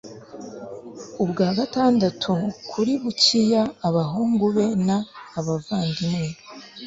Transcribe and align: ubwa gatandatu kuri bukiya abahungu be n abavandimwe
ubwa 1.23 1.47
gatandatu 1.57 2.33
kuri 2.71 2.93
bukiya 3.01 3.63
abahungu 3.87 4.45
be 4.55 4.65
n 4.85 4.87
abavandimwe 5.39 6.27